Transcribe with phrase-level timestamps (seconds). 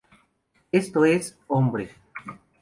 [0.71, 1.91] Esto es, hombre.